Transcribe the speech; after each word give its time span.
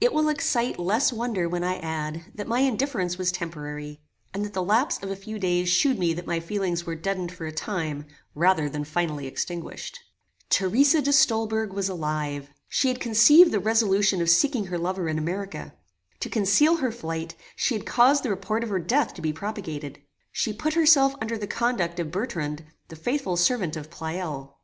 It 0.00 0.12
will 0.12 0.28
excite 0.28 0.78
less 0.78 1.12
wonder 1.12 1.48
when 1.48 1.64
I 1.64 1.78
add, 1.78 2.26
that 2.36 2.46
my 2.46 2.60
indifference 2.60 3.18
was 3.18 3.32
temporary, 3.32 3.98
and 4.32 4.44
that 4.44 4.52
the 4.52 4.62
lapse 4.62 5.00
of 5.02 5.10
a 5.10 5.16
few 5.16 5.36
days 5.36 5.68
shewed 5.68 5.98
me 5.98 6.12
that 6.12 6.28
my 6.28 6.38
feelings 6.38 6.86
were 6.86 6.94
deadened 6.94 7.32
for 7.32 7.44
a 7.44 7.50
time, 7.50 8.06
rather 8.36 8.68
than 8.68 8.84
finally 8.84 9.26
extinguished. 9.26 9.98
Theresa 10.48 11.02
de 11.02 11.12
Stolberg 11.12 11.72
was 11.72 11.88
alive. 11.88 12.50
She 12.68 12.86
had 12.86 13.00
conceived 13.00 13.50
the 13.50 13.58
resolution 13.58 14.22
of 14.22 14.30
seeking 14.30 14.66
her 14.66 14.78
lover 14.78 15.08
in 15.08 15.18
America. 15.18 15.74
To 16.20 16.30
conceal 16.30 16.76
her 16.76 16.92
flight, 16.92 17.34
she 17.56 17.74
had 17.74 17.84
caused 17.84 18.22
the 18.22 18.30
report 18.30 18.62
of 18.62 18.70
her 18.70 18.78
death 18.78 19.12
to 19.14 19.22
be 19.22 19.32
propagated. 19.32 19.98
She 20.30 20.52
put 20.52 20.74
herself 20.74 21.16
under 21.20 21.36
the 21.36 21.48
conduct 21.48 21.98
of 21.98 22.12
Bertrand, 22.12 22.64
the 22.86 22.94
faithful 22.94 23.36
servant 23.36 23.76
of 23.76 23.90
Pleyel. 23.90 24.52